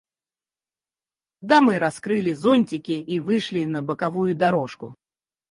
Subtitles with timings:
[1.51, 4.95] Дамы раскрыли зонтики и вышли на боковую дорожку.